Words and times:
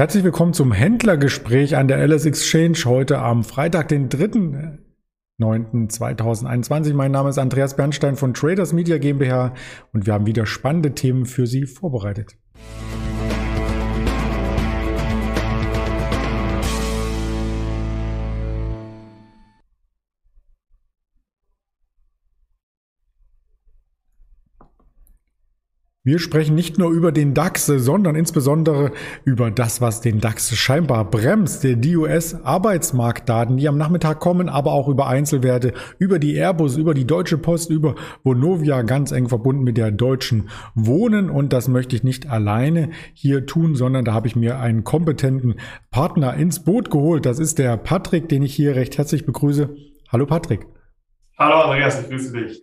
Herzlich 0.00 0.24
willkommen 0.24 0.54
zum 0.54 0.72
Händlergespräch 0.72 1.76
an 1.76 1.86
der 1.86 1.98
LS 1.98 2.24
Exchange 2.24 2.78
heute 2.86 3.18
am 3.18 3.44
Freitag, 3.44 3.88
den 3.88 4.08
3.9.2021. 4.08 6.94
Mein 6.94 7.12
Name 7.12 7.28
ist 7.28 7.36
Andreas 7.36 7.76
Bernstein 7.76 8.16
von 8.16 8.32
Traders 8.32 8.72
Media 8.72 8.96
GmbH 8.96 9.52
und 9.92 10.06
wir 10.06 10.14
haben 10.14 10.24
wieder 10.24 10.46
spannende 10.46 10.94
Themen 10.94 11.26
für 11.26 11.46
Sie 11.46 11.66
vorbereitet. 11.66 12.38
Wir 26.02 26.18
sprechen 26.18 26.54
nicht 26.54 26.78
nur 26.78 26.90
über 26.92 27.12
den 27.12 27.34
DAX, 27.34 27.66
sondern 27.66 28.16
insbesondere 28.16 28.90
über 29.26 29.50
das, 29.50 29.82
was 29.82 30.00
den 30.00 30.18
DAX 30.18 30.56
scheinbar 30.56 31.04
bremst. 31.04 31.62
Die 31.62 31.94
US-Arbeitsmarktdaten, 31.94 33.58
die 33.58 33.68
am 33.68 33.76
Nachmittag 33.76 34.18
kommen, 34.18 34.48
aber 34.48 34.72
auch 34.72 34.88
über 34.88 35.08
Einzelwerte, 35.08 35.74
über 35.98 36.18
die 36.18 36.36
Airbus, 36.36 36.78
über 36.78 36.94
die 36.94 37.06
Deutsche 37.06 37.36
Post, 37.36 37.68
über 37.68 37.96
Vonovia, 38.24 38.80
ganz 38.80 39.12
eng 39.12 39.28
verbunden 39.28 39.62
mit 39.62 39.76
der 39.76 39.90
Deutschen 39.90 40.48
Wohnen. 40.74 41.28
Und 41.28 41.52
das 41.52 41.68
möchte 41.68 41.94
ich 41.96 42.02
nicht 42.02 42.30
alleine 42.30 42.88
hier 43.12 43.44
tun, 43.44 43.74
sondern 43.74 44.06
da 44.06 44.14
habe 44.14 44.26
ich 44.26 44.34
mir 44.34 44.58
einen 44.58 44.84
kompetenten 44.84 45.56
Partner 45.90 46.32
ins 46.32 46.64
Boot 46.64 46.90
geholt. 46.90 47.26
Das 47.26 47.38
ist 47.38 47.58
der 47.58 47.76
Patrick, 47.76 48.26
den 48.30 48.42
ich 48.42 48.54
hier 48.54 48.74
recht 48.74 48.96
herzlich 48.96 49.26
begrüße. 49.26 49.76
Hallo 50.08 50.24
Patrick. 50.24 50.66
Hallo 51.36 51.60
Andreas, 51.60 52.00
ich 52.00 52.08
grüße 52.08 52.32
dich. 52.32 52.62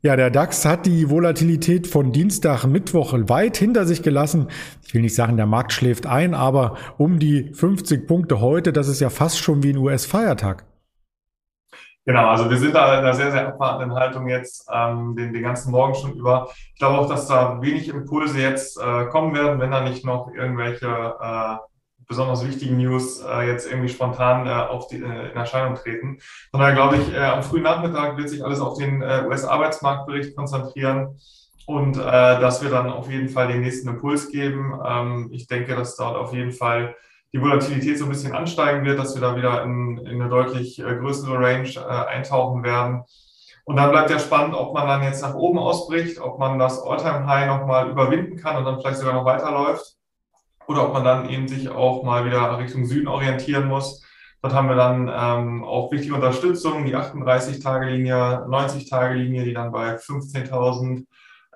Ja, 0.00 0.14
der 0.14 0.30
DAX 0.30 0.64
hat 0.64 0.86
die 0.86 1.10
Volatilität 1.10 1.88
von 1.88 2.12
Dienstag, 2.12 2.64
Mittwoch 2.66 3.14
weit 3.14 3.56
hinter 3.56 3.84
sich 3.84 4.00
gelassen. 4.00 4.46
Ich 4.86 4.94
will 4.94 5.02
nicht 5.02 5.16
sagen, 5.16 5.36
der 5.36 5.46
Markt 5.46 5.72
schläft 5.72 6.06
ein, 6.06 6.34
aber 6.34 6.76
um 6.98 7.18
die 7.18 7.52
50 7.52 8.06
Punkte 8.06 8.40
heute, 8.40 8.72
das 8.72 8.86
ist 8.86 9.00
ja 9.00 9.10
fast 9.10 9.40
schon 9.40 9.64
wie 9.64 9.70
ein 9.70 9.76
US-Feiertag. 9.76 10.64
Genau, 12.06 12.28
also 12.28 12.48
wir 12.48 12.58
sind 12.58 12.76
da 12.76 12.92
in 12.92 13.00
einer 13.00 13.12
sehr, 13.12 13.32
sehr 13.32 13.48
abwartenden 13.48 13.98
Haltung 13.98 14.28
jetzt 14.28 14.68
ähm, 14.72 15.16
den, 15.16 15.32
den 15.32 15.42
ganzen 15.42 15.72
Morgen 15.72 15.96
schon 15.96 16.14
über. 16.14 16.48
Ich 16.74 16.78
glaube 16.78 16.96
auch, 16.96 17.08
dass 17.08 17.26
da 17.26 17.60
wenig 17.60 17.88
Impulse 17.88 18.38
jetzt 18.38 18.80
äh, 18.80 19.06
kommen 19.06 19.34
werden, 19.34 19.58
wenn 19.58 19.72
da 19.72 19.80
nicht 19.80 20.04
noch 20.04 20.32
irgendwelche 20.32 20.86
äh, 20.86 21.56
besonders 22.08 22.44
wichtigen 22.46 22.78
News 22.78 23.20
äh, 23.20 23.46
jetzt 23.46 23.70
irgendwie 23.70 23.90
spontan 23.90 24.46
äh, 24.46 24.50
auf 24.50 24.88
die, 24.88 24.96
äh, 24.96 25.30
in 25.30 25.36
Erscheinung 25.36 25.74
treten. 25.74 26.18
Von 26.50 26.60
daher 26.60 26.74
glaube 26.74 26.96
ich, 26.96 27.12
äh, 27.12 27.18
am 27.18 27.42
frühen 27.42 27.62
Nachmittag 27.62 28.16
wird 28.16 28.30
sich 28.30 28.42
alles 28.42 28.60
auf 28.60 28.78
den 28.78 29.02
äh, 29.02 29.24
US-Arbeitsmarktbericht 29.26 30.34
konzentrieren 30.34 31.20
und 31.66 31.98
äh, 31.98 32.00
dass 32.00 32.62
wir 32.62 32.70
dann 32.70 32.90
auf 32.90 33.10
jeden 33.10 33.28
Fall 33.28 33.48
den 33.48 33.60
nächsten 33.60 33.88
Impuls 33.88 34.30
geben. 34.30 34.80
Ähm, 34.84 35.28
ich 35.32 35.46
denke, 35.46 35.76
dass 35.76 35.96
dort 35.96 36.16
auf 36.16 36.32
jeden 36.32 36.52
Fall 36.52 36.96
die 37.34 37.42
Volatilität 37.42 37.98
so 37.98 38.06
ein 38.06 38.10
bisschen 38.10 38.34
ansteigen 38.34 38.86
wird, 38.86 38.98
dass 38.98 39.14
wir 39.14 39.20
da 39.20 39.36
wieder 39.36 39.62
in, 39.62 39.98
in 39.98 40.20
eine 40.20 40.30
deutlich 40.30 40.78
äh, 40.78 40.96
größere 40.96 41.38
Range 41.38 41.68
äh, 41.76 42.06
eintauchen 42.08 42.64
werden. 42.64 43.04
Und 43.64 43.76
dann 43.76 43.90
bleibt 43.90 44.08
ja 44.08 44.18
spannend, 44.18 44.54
ob 44.54 44.72
man 44.72 44.88
dann 44.88 45.02
jetzt 45.02 45.20
nach 45.20 45.34
oben 45.34 45.58
ausbricht, 45.58 46.18
ob 46.22 46.38
man 46.38 46.58
das 46.58 46.82
All-Time-High 46.82 47.48
nochmal 47.48 47.90
überwinden 47.90 48.38
kann 48.38 48.56
und 48.56 48.64
dann 48.64 48.80
vielleicht 48.80 49.00
sogar 49.00 49.12
noch 49.12 49.26
weiterläuft 49.26 49.97
oder 50.68 50.86
ob 50.86 50.92
man 50.92 51.02
dann 51.02 51.28
eben 51.30 51.48
sich 51.48 51.68
auch 51.70 52.04
mal 52.04 52.24
wieder 52.26 52.58
Richtung 52.58 52.84
Süden 52.84 53.08
orientieren 53.08 53.66
muss. 53.66 54.04
Dort 54.42 54.54
haben 54.54 54.68
wir 54.68 54.76
dann 54.76 55.10
ähm, 55.12 55.64
auch 55.64 55.90
wichtige 55.90 56.14
Unterstützung, 56.14 56.84
die 56.84 56.94
38-Tage-Linie, 56.94 58.46
90-Tage-Linie, 58.46 59.44
die 59.44 59.54
dann 59.54 59.72
bei 59.72 59.96
15.590 59.96 61.06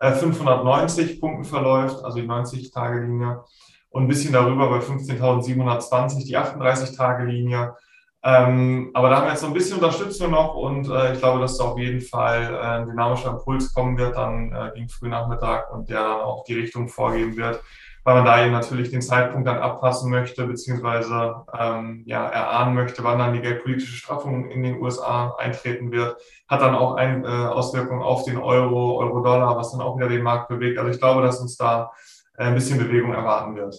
äh, 0.01 1.17
Punkten 1.21 1.45
verläuft, 1.45 2.03
also 2.03 2.19
die 2.19 2.27
90-Tage-Linie. 2.27 3.45
Und 3.91 4.05
ein 4.05 4.09
bisschen 4.09 4.33
darüber 4.33 4.71
bei 4.71 4.79
15.720 4.79 6.27
die 6.27 6.39
38-Tage-Linie. 6.39 7.77
Ähm, 8.25 8.91
aber 8.95 9.11
da 9.11 9.17
haben 9.17 9.25
wir 9.25 9.31
jetzt 9.31 9.43
so 9.43 9.49
ein 9.49 9.53
bisschen 9.53 9.77
Unterstützung 9.77 10.31
noch 10.31 10.55
und 10.55 10.89
äh, 10.89 11.13
ich 11.13 11.19
glaube, 11.19 11.41
dass 11.41 11.59
da 11.59 11.65
auf 11.65 11.79
jeden 11.79 12.01
Fall 12.01 12.55
äh, 12.55 12.59
ein 12.59 12.87
dynamischer 12.87 13.31
Impuls 13.31 13.75
kommen 13.75 13.99
wird 13.99 14.17
dann 14.17 14.53
äh, 14.53 14.71
gegen 14.75 14.89
Frühnachmittag 14.89 15.73
und 15.73 15.91
der 15.91 16.05
dann 16.05 16.21
auch 16.21 16.45
die 16.45 16.55
Richtung 16.55 16.89
vorgeben 16.89 17.37
wird, 17.37 17.61
weil 18.05 18.17
man 18.17 18.25
da 18.25 18.43
eben 18.43 18.53
natürlich 18.53 18.91
den 18.91 19.03
Zeitpunkt 19.03 19.47
dann 19.47 19.59
abpassen 19.59 20.11
möchte, 20.11 20.47
beziehungsweise 20.47 21.45
ähm, 21.57 22.03
ja, 22.07 22.27
erahnen 22.27 22.75
möchte, 22.75 23.05
wann 23.05 23.19
dann 23.19 23.33
die 23.33 23.41
geldpolitische 23.41 23.97
Straffung 23.97 24.51
in 24.51 24.63
den 24.63 24.81
USA 24.81 25.35
eintreten 25.39 25.93
wird, 25.93 26.17
hat 26.49 26.61
dann 26.61 26.75
auch 26.75 26.95
eine 26.97 27.27
äh, 27.27 27.47
Auswirkung 27.47 28.03
auf 28.03 28.25
den 28.25 28.39
Euro, 28.39 28.99
Euro-Dollar, 28.99 29.57
was 29.57 29.73
dann 29.73 29.81
auch 29.81 29.97
wieder 29.97 30.09
den 30.09 30.23
Markt 30.23 30.49
bewegt. 30.49 30.79
Also 30.79 30.91
ich 30.91 30.99
glaube, 30.99 31.23
dass 31.23 31.41
uns 31.41 31.57
da 31.57 31.93
äh, 32.37 32.45
ein 32.45 32.55
bisschen 32.55 32.79
Bewegung 32.79 33.13
erwarten 33.13 33.55
wird. 33.55 33.77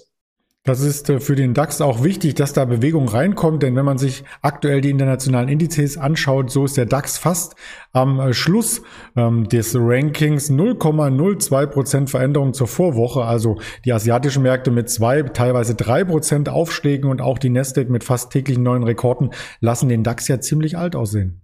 Das 0.66 0.80
ist 0.80 1.10
äh, 1.10 1.20
für 1.20 1.36
den 1.36 1.54
DAX 1.54 1.82
auch 1.82 2.06
wichtig, 2.06 2.36
dass 2.36 2.54
da 2.54 2.64
Bewegung 2.64 3.10
reinkommt, 3.10 3.64
denn 3.64 3.76
wenn 3.76 3.84
man 3.84 3.98
sich 3.98 4.24
aktuell 4.42 4.80
die 4.80 4.92
internationalen 4.92 5.50
Indizes 5.50 5.98
anschaut, 5.98 6.52
so 6.52 6.64
ist 6.64 6.78
der 6.78 6.86
DAX 6.86 7.18
fast 7.18 7.56
am 7.92 8.18
äh, 8.22 8.34
Schluss 8.34 8.82
ähm, 9.18 9.50
des 9.50 9.76
Rankings 9.78 10.50
0,02 10.50 11.66
Prozent 11.68 12.10
Veränderung 12.10 12.54
zur 12.54 12.68
Vorwoche. 12.68 13.26
Also 13.26 13.60
die 13.84 13.92
asiatischen 13.92 14.44
Märkte 14.44 14.72
mit 14.72 14.90
zwei, 14.90 15.24
teilweise 15.24 15.76
drei 15.76 16.06
Prozent 16.06 16.48
Aufschlägen 16.48 17.10
und 17.10 17.22
auch 17.22 17.40
die 17.40 17.50
Nasdaq 17.50 17.90
mit 17.90 18.06
fast 18.06 18.32
täglichen 18.32 18.64
neuen 18.64 18.84
Rekorden 18.84 19.32
lassen 19.60 19.90
den 19.90 20.04
DAX 20.04 20.30
ja 20.30 20.40
ziemlich 20.40 20.78
alt 20.78 20.96
aussehen. 20.96 21.42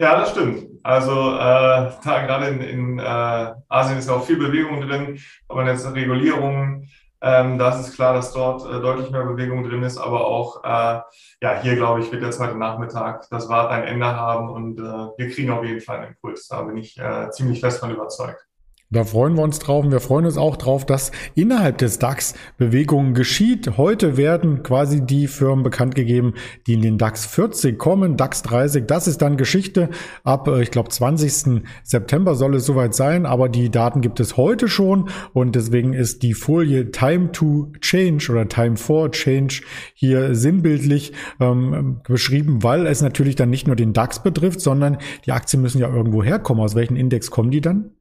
Ja, 0.00 0.18
das 0.18 0.30
stimmt. 0.30 0.64
Also 0.82 1.12
äh, 1.12 1.92
da 2.04 2.26
gerade 2.26 2.48
in, 2.48 2.60
in 2.60 2.98
äh, 2.98 3.52
Asien 3.68 3.98
ist 3.98 4.08
auch 4.08 4.24
viel 4.24 4.38
Bewegung 4.38 4.80
drin, 4.80 5.20
aber 5.46 5.64
jetzt 5.68 5.86
Regulierungen 5.94 6.88
ähm, 7.22 7.58
da 7.58 7.78
ist 7.78 7.94
klar, 7.94 8.14
dass 8.14 8.32
dort 8.32 8.64
äh, 8.66 8.80
deutlich 8.80 9.10
mehr 9.10 9.24
Bewegung 9.24 9.62
drin 9.62 9.82
ist, 9.82 9.96
aber 9.96 10.26
auch 10.26 10.64
äh, 10.64 11.00
ja, 11.40 11.60
hier 11.62 11.76
glaube 11.76 12.00
ich, 12.00 12.10
wird 12.10 12.22
jetzt 12.22 12.40
heute 12.40 12.56
Nachmittag 12.56 13.28
das 13.30 13.48
Wart 13.48 13.70
ein 13.70 13.84
Ende 13.84 14.06
haben 14.06 14.50
und 14.50 14.78
äh, 14.78 14.82
wir 14.82 15.30
kriegen 15.30 15.50
auf 15.50 15.64
jeden 15.64 15.80
Fall 15.80 15.98
einen 15.98 16.08
Impuls. 16.08 16.48
Da 16.48 16.62
bin 16.62 16.76
ich 16.76 16.98
äh, 16.98 17.30
ziemlich 17.30 17.60
fest 17.60 17.80
von 17.80 17.90
überzeugt. 17.90 18.46
Da 18.92 19.04
freuen 19.04 19.36
wir 19.36 19.42
uns 19.42 19.58
drauf 19.58 19.86
wir 19.90 20.00
freuen 20.00 20.26
uns 20.26 20.36
auch 20.36 20.56
drauf, 20.56 20.84
dass 20.84 21.12
innerhalb 21.34 21.78
des 21.78 21.98
DAX 21.98 22.34
Bewegungen 22.58 23.14
geschieht. 23.14 23.78
Heute 23.78 24.18
werden 24.18 24.62
quasi 24.62 25.00
die 25.00 25.28
Firmen 25.28 25.62
bekannt 25.62 25.94
gegeben, 25.94 26.34
die 26.66 26.74
in 26.74 26.82
den 26.82 26.98
DAX 26.98 27.24
40 27.24 27.78
kommen. 27.78 28.18
DAX 28.18 28.42
30, 28.42 28.84
das 28.86 29.08
ist 29.08 29.22
dann 29.22 29.38
Geschichte. 29.38 29.88
Ab, 30.24 30.46
äh, 30.46 30.62
ich 30.62 30.70
glaube, 30.70 30.90
20. 30.90 31.62
September 31.82 32.34
soll 32.34 32.56
es 32.56 32.66
soweit 32.66 32.94
sein, 32.94 33.24
aber 33.24 33.48
die 33.48 33.70
Daten 33.70 34.02
gibt 34.02 34.20
es 34.20 34.36
heute 34.36 34.68
schon 34.68 35.08
und 35.32 35.56
deswegen 35.56 35.94
ist 35.94 36.22
die 36.22 36.34
Folie 36.34 36.90
Time 36.90 37.32
to 37.32 37.72
Change 37.80 38.30
oder 38.30 38.46
Time 38.46 38.76
for 38.76 39.10
Change 39.10 39.62
hier 39.94 40.34
sinnbildlich 40.34 41.12
ähm, 41.40 42.02
beschrieben, 42.06 42.62
weil 42.62 42.86
es 42.86 43.00
natürlich 43.00 43.36
dann 43.36 43.48
nicht 43.48 43.66
nur 43.66 43.76
den 43.76 43.94
DAX 43.94 44.22
betrifft, 44.22 44.60
sondern 44.60 44.98
die 45.24 45.32
Aktien 45.32 45.62
müssen 45.62 45.80
ja 45.80 45.88
irgendwo 45.88 46.22
herkommen. 46.22 46.62
Aus 46.62 46.74
welchem 46.74 46.96
Index 46.96 47.30
kommen 47.30 47.50
die 47.50 47.62
dann? 47.62 47.92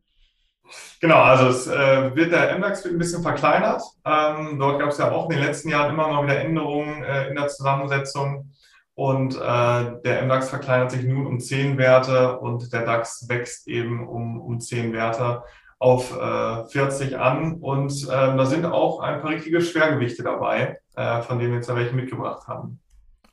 Genau, 0.99 1.17
also 1.17 1.47
es 1.47 1.67
äh, 1.67 2.15
wird 2.15 2.31
der 2.31 2.57
MDAX 2.57 2.85
ein 2.85 2.97
bisschen 2.97 3.23
verkleinert. 3.23 3.81
Ähm, 4.05 4.59
dort 4.59 4.79
gab 4.79 4.89
es 4.89 4.97
ja 4.97 5.11
auch 5.11 5.29
in 5.29 5.37
den 5.37 5.45
letzten 5.45 5.69
Jahren 5.69 5.93
immer 5.93 6.07
mal 6.07 6.23
wieder 6.23 6.39
Änderungen 6.39 7.03
äh, 7.03 7.27
in 7.27 7.35
der 7.35 7.47
Zusammensetzung. 7.47 8.51
Und 8.93 9.35
äh, 9.35 10.01
der 10.03 10.21
MDAX 10.23 10.49
verkleinert 10.49 10.91
sich 10.91 11.05
nun 11.05 11.25
um 11.25 11.39
10 11.39 11.77
Werte 11.77 12.37
und 12.39 12.71
der 12.71 12.85
DAX 12.85 13.27
wächst 13.29 13.67
eben 13.67 14.07
um, 14.07 14.39
um 14.41 14.59
10 14.59 14.93
Werte 14.93 15.43
auf 15.79 16.15
äh, 16.15 16.67
40 16.67 17.17
an. 17.17 17.53
Und 17.61 17.91
ähm, 18.11 18.37
da 18.37 18.45
sind 18.45 18.65
auch 18.65 18.99
ein 18.99 19.21
paar 19.21 19.31
richtige 19.31 19.61
Schwergewichte 19.61 20.23
dabei, 20.23 20.79
äh, 20.95 21.21
von 21.21 21.39
denen 21.39 21.51
wir 21.51 21.57
jetzt 21.57 21.69
ja 21.69 21.75
welche 21.75 21.95
mitgebracht 21.95 22.47
haben. 22.47 22.80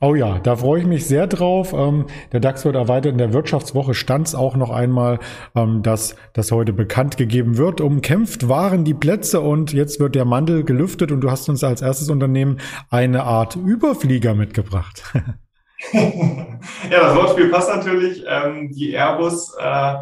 Oh 0.01 0.15
ja, 0.15 0.39
da 0.39 0.55
freue 0.55 0.81
ich 0.81 0.87
mich 0.87 1.07
sehr 1.07 1.27
drauf. 1.27 1.73
Ähm, 1.73 2.07
der 2.31 2.39
DAX 2.39 2.65
wird 2.65 2.77
erweitert. 2.77 3.11
In 3.11 3.19
der 3.19 3.33
Wirtschaftswoche 3.33 3.95
stand 3.95 4.29
es 4.29 4.35
auch 4.37 4.55
noch 4.55 4.71
einmal, 4.71 5.19
ähm, 5.57 5.83
dass 5.83 6.15
das 6.35 6.53
heute 6.53 6.73
bekannt 6.73 7.17
gegeben 7.17 7.57
wird. 7.57 7.81
Umkämpft 7.81 8.49
waren 8.49 8.85
die 8.85 8.95
Plätze 8.95 9.41
und 9.41 9.73
jetzt 9.73 9.99
wird 9.99 10.15
der 10.15 10.25
Mandel 10.25 10.63
gelüftet 10.63 11.11
und 11.11 11.21
du 11.21 11.33
hast 11.33 11.49
uns 11.49 11.65
als 11.65 11.83
erstes 11.83 12.11
Unternehmen 12.11 12.61
eine 12.91 13.25
Art 13.25 13.57
Überflieger 13.57 14.35
mitgebracht. 14.35 15.03
ja, 15.93 17.01
das 17.01 17.17
Wortspiel 17.17 17.49
passt 17.49 17.69
natürlich. 17.69 18.23
Ähm, 18.29 18.71
die 18.71 18.93
Airbus, 18.93 19.57
äh, 19.59 19.95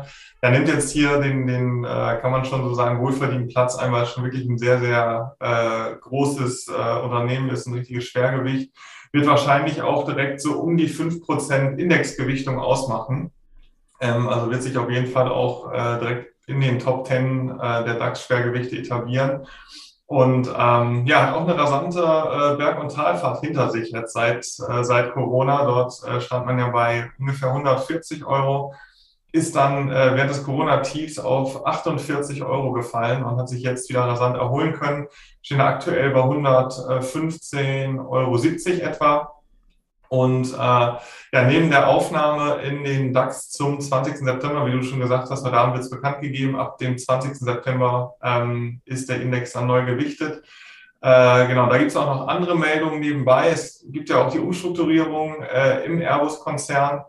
er 0.42 0.50
nimmt 0.50 0.68
jetzt 0.68 0.90
hier 0.92 1.22
den, 1.22 1.46
den 1.46 1.84
äh, 1.84 2.18
kann 2.20 2.32
man 2.32 2.44
schon 2.44 2.62
so 2.64 2.74
sagen, 2.74 3.00
wohlverdienten 3.00 3.48
Platz, 3.48 3.76
einmal 3.76 4.04
schon 4.04 4.24
wirklich 4.24 4.44
ein 4.44 4.58
sehr, 4.58 4.78
sehr 4.78 5.36
äh, 5.40 5.96
großes 6.02 6.68
äh, 6.68 7.00
Unternehmen 7.02 7.48
ist, 7.48 7.66
ein 7.66 7.72
richtiges 7.72 8.04
Schwergewicht 8.04 8.72
wird 9.12 9.26
wahrscheinlich 9.26 9.82
auch 9.82 10.04
direkt 10.04 10.40
so 10.40 10.60
um 10.60 10.76
die 10.76 10.88
5% 10.88 11.78
Indexgewichtung 11.78 12.58
ausmachen. 12.58 13.32
Ähm, 14.00 14.28
also 14.28 14.50
wird 14.50 14.62
sich 14.62 14.76
auf 14.76 14.90
jeden 14.90 15.08
Fall 15.08 15.28
auch 15.28 15.72
äh, 15.72 15.98
direkt 15.98 16.34
in 16.46 16.60
den 16.60 16.78
Top 16.78 17.06
10 17.06 17.50
äh, 17.50 17.84
der 17.84 17.94
DAX-Schwergewichte 17.94 18.76
etablieren. 18.76 19.46
Und 20.06 20.48
ähm, 20.56 21.04
ja, 21.06 21.26
hat 21.26 21.34
auch 21.34 21.48
eine 21.48 21.58
rasante 21.58 21.98
äh, 21.98 22.56
Berg- 22.56 22.80
und 22.80 22.94
Talfahrt 22.94 23.40
hinter 23.40 23.70
sich 23.70 23.90
jetzt 23.90 24.12
seit, 24.12 24.46
äh, 24.68 24.84
seit 24.84 25.12
Corona. 25.12 25.64
Dort 25.64 26.00
äh, 26.04 26.20
stand 26.20 26.46
man 26.46 26.58
ja 26.58 26.68
bei 26.68 27.10
ungefähr 27.18 27.48
140 27.48 28.24
Euro, 28.24 28.72
ist 29.36 29.54
dann 29.54 29.90
äh, 29.90 30.16
während 30.16 30.30
des 30.30 30.42
Corona-Tiefs 30.42 31.18
auf 31.18 31.66
48 31.66 32.42
Euro 32.42 32.72
gefallen 32.72 33.22
und 33.22 33.36
hat 33.36 33.50
sich 33.50 33.62
jetzt 33.62 33.88
wieder 33.90 34.00
rasant 34.00 34.36
erholen 34.36 34.72
können. 34.72 35.08
Stehen 35.42 35.60
aktuell 35.60 36.10
bei 36.10 36.20
115,70 36.20 37.98
Euro 38.08 38.36
etwa. 38.82 39.32
Und 40.08 40.52
äh, 40.54 40.56
ja, 40.56 41.00
neben 41.46 41.68
der 41.70 41.88
Aufnahme 41.88 42.62
in 42.62 42.82
den 42.84 43.12
DAX 43.12 43.50
zum 43.50 43.80
20. 43.80 44.16
September, 44.18 44.66
wie 44.66 44.72
du 44.72 44.82
schon 44.82 45.00
gesagt 45.00 45.28
hast, 45.30 45.44
Abend 45.44 45.74
wird 45.74 45.84
es 45.84 45.90
bekannt 45.90 46.20
gegeben, 46.20 46.56
ab 46.56 46.78
dem 46.78 46.96
20. 46.96 47.34
September 47.34 48.14
ähm, 48.22 48.80
ist 48.84 49.08
der 49.10 49.20
Index 49.20 49.52
dann 49.52 49.66
neu 49.66 49.84
gewichtet. 49.84 50.44
Äh, 51.02 51.46
genau, 51.48 51.68
da 51.68 51.76
gibt 51.76 51.90
es 51.90 51.96
auch 51.96 52.06
noch 52.06 52.28
andere 52.28 52.56
Meldungen 52.56 53.00
nebenbei. 53.00 53.50
Es 53.50 53.84
gibt 53.88 54.08
ja 54.08 54.24
auch 54.24 54.32
die 54.32 54.38
Umstrukturierung 54.38 55.42
äh, 55.42 55.84
im 55.84 56.00
Airbus-Konzern 56.00 57.04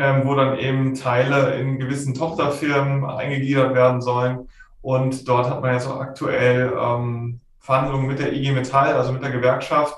ähm, 0.00 0.22
wo 0.24 0.34
dann 0.34 0.58
eben 0.58 0.94
Teile 0.94 1.54
in 1.56 1.78
gewissen 1.78 2.14
Tochterfirmen 2.14 3.04
eingegliedert 3.04 3.74
werden 3.74 4.00
sollen. 4.00 4.48
Und 4.80 5.28
dort 5.28 5.50
hat 5.50 5.60
man 5.60 5.74
jetzt 5.74 5.86
auch 5.86 6.00
aktuell 6.00 6.72
ähm, 6.80 7.40
Verhandlungen 7.58 8.06
mit 8.06 8.18
der 8.18 8.32
IG 8.32 8.52
Metall, 8.52 8.94
also 8.94 9.12
mit 9.12 9.22
der 9.22 9.30
Gewerkschaft, 9.30 9.94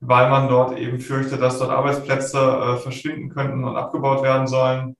weil 0.00 0.28
man 0.28 0.48
dort 0.48 0.76
eben 0.76 0.98
fürchtet, 0.98 1.40
dass 1.40 1.60
dort 1.60 1.70
Arbeitsplätze 1.70 2.38
äh, 2.38 2.76
verschwinden 2.78 3.28
könnten 3.30 3.62
und 3.62 3.76
abgebaut 3.76 4.24
werden 4.24 4.48
sollen. 4.48 4.96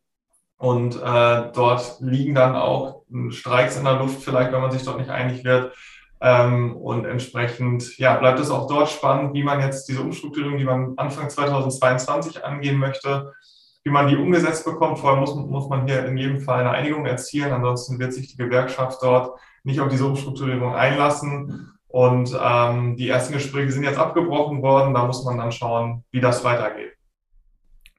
Und 0.57 1.03
äh, 1.03 1.51
dort 1.53 1.97
liegen 2.01 2.37
dann 2.37 2.55
auch 2.55 3.03
Streiks 3.31 3.77
in 3.77 3.85
der 3.85 3.99
Luft, 3.99 4.23
vielleicht, 4.23 4.53
wenn 4.53 4.61
man 4.61 4.71
sich 4.71 4.85
dort 4.85 4.99
nicht 4.99 5.11
einig 5.11 5.45
wird. 5.45 5.75
Ähm, 6.21 6.77
und 6.77 7.07
entsprechend 7.07 7.99
ja, 7.99 8.15
bleibt 8.15 8.39
es 8.39 8.51
auch 8.51 8.69
dort 8.69 8.89
spannend, 8.89 9.35
wie 9.35 9.43
man 9.43 9.61
jetzt 9.61 9.89
diese 9.89 10.01
Umstrukturierung, 10.01 10.59
die 10.59 10.65
man 10.65 10.95
Anfang 10.97 11.29
2022 11.29 12.45
angehen 12.45 12.79
möchte, 12.79 13.35
wie 13.85 13.91
man 13.91 14.09
die 14.09 14.17
umgesetzt 14.17 14.65
bekommt. 14.65 14.99
Vorher 14.99 15.21
muss, 15.21 15.35
muss 15.35 15.69
man 15.69 15.87
hier 15.87 16.05
in 16.07 16.17
jedem 16.17 16.41
Fall 16.41 16.61
eine 16.61 16.71
Einigung 16.71 17.07
erzielen. 17.07 17.53
Ansonsten 17.53 17.99
wird 17.99 18.15
sich 18.15 18.29
die 18.29 18.37
Gewerkschaft 18.37 19.03
dort 19.03 19.39
nicht 19.63 19.81
auf 19.81 19.89
diese 19.89 20.07
Umstrukturierung 20.07 20.75
einlassen. 20.75 21.71
Und 21.87 22.37
ähm, 22.43 22.97
die 22.97 23.09
ersten 23.09 23.35
Gespräche 23.35 23.71
sind 23.71 23.85
jetzt 23.85 23.99
abgebrochen 23.99 24.63
worden. 24.63 24.95
Da 24.95 25.07
muss 25.07 25.25
man 25.25 25.39
dann 25.39 25.53
schauen, 25.53 26.03
wie 26.11 26.21
das 26.21 26.43
weitergeht. 26.43 26.95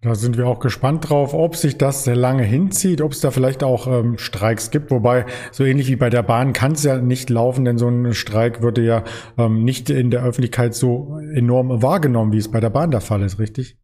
Da 0.02 0.14
sind 0.14 0.38
wir 0.38 0.48
auch 0.48 0.60
gespannt 0.60 1.10
drauf, 1.10 1.34
ob 1.34 1.56
sich 1.56 1.78
das 1.78 2.04
sehr 2.04 2.16
lange 2.16 2.44
hinzieht, 2.44 3.02
ob 3.02 3.14
es 3.14 3.22
da 3.22 3.32
vielleicht 3.32 3.64
auch 3.64 3.88
ähm, 3.88 4.18
Streiks 4.18 4.70
gibt. 4.70 4.92
Wobei, 4.92 5.26
so 5.52 5.64
ähnlich 5.64 5.88
wie 5.88 5.96
bei 5.96 6.10
der 6.10 6.24
Bahn 6.24 6.54
kann 6.54 6.74
es 6.74 6.84
ja 6.84 6.98
nicht 6.98 7.30
laufen, 7.30 7.66
denn 7.66 7.78
so 7.78 7.88
ein 7.88 8.14
Streik 8.14 8.62
würde 8.62 8.84
ja 8.84 9.04
ähm, 9.38 9.64
nicht 9.64 9.90
in 9.90 10.12
der 10.12 10.24
Öffentlichkeit 10.24 10.76
so 10.76 11.18
enorm 11.34 11.82
wahrgenommen, 11.82 12.34
wie 12.34 12.38
es 12.38 12.52
bei 12.52 12.60
der 12.60 12.70
Bahn 12.70 12.92
der 12.92 13.02
Fall 13.02 13.24
ist, 13.24 13.40
richtig? 13.40 13.78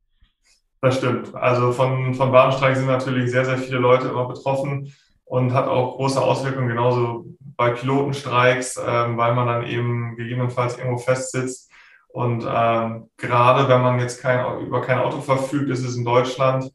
Das 0.81 0.97
stimmt. 0.97 1.33
Also 1.35 1.71
von, 1.71 2.15
von 2.15 2.31
Bahnstreiks 2.31 2.79
sind 2.79 2.87
natürlich 2.87 3.29
sehr, 3.29 3.45
sehr 3.45 3.57
viele 3.57 3.77
Leute 3.77 4.07
immer 4.07 4.27
betroffen 4.27 4.91
und 5.25 5.53
hat 5.53 5.67
auch 5.67 5.95
große 5.95 6.19
Auswirkungen, 6.19 6.67
genauso 6.67 7.25
bei 7.55 7.69
Pilotenstreiks, 7.69 8.77
ähm, 8.83 9.15
weil 9.17 9.35
man 9.35 9.47
dann 9.47 9.67
eben 9.67 10.15
gegebenenfalls 10.15 10.77
irgendwo 10.77 10.97
festsitzt. 10.97 11.71
Und 12.07 12.45
ähm, 12.49 13.09
gerade 13.17 13.69
wenn 13.69 13.81
man 13.81 13.99
jetzt 13.99 14.21
kein, 14.21 14.59
über 14.61 14.81
kein 14.81 14.97
Auto 14.97 15.21
verfügt, 15.21 15.69
ist 15.69 15.85
es 15.85 15.95
in 15.95 16.03
Deutschland 16.03 16.71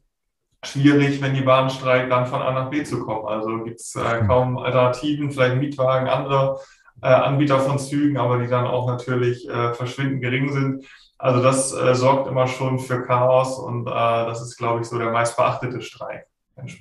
schwierig, 0.63 1.21
wenn 1.21 1.35
die 1.35 1.41
Bahn 1.41 1.69
streikt, 1.69 2.11
dann 2.11 2.25
von 2.25 2.41
A 2.41 2.51
nach 2.51 2.69
B 2.69 2.83
zu 2.83 3.05
kommen. 3.05 3.27
Also 3.27 3.63
gibt 3.63 3.81
es 3.81 3.95
äh, 3.95 4.25
kaum 4.25 4.57
Alternativen, 4.57 5.31
vielleicht 5.31 5.57
Mietwagen, 5.57 6.07
andere 6.07 6.59
äh, 7.01 7.07
Anbieter 7.07 7.59
von 7.59 7.77
Zügen, 7.77 8.17
aber 8.17 8.39
die 8.39 8.47
dann 8.47 8.65
auch 8.65 8.87
natürlich 8.87 9.47
äh, 9.47 9.73
verschwindend 9.73 10.21
gering 10.21 10.51
sind. 10.51 10.85
Also 11.17 11.41
das 11.41 11.73
äh, 11.73 11.95
sorgt 11.95 12.27
immer 12.27 12.47
schon 12.47 12.79
für 12.79 13.01
Chaos 13.03 13.57
und 13.57 13.87
äh, 13.87 13.91
das 13.91 14.41
ist, 14.41 14.57
glaube 14.57 14.81
ich, 14.81 14.87
so 14.87 14.97
der 14.97 15.11
meist 15.11 15.35
beachtete 15.35 15.81
Streik. 15.81 16.27